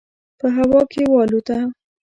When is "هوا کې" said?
0.57-1.01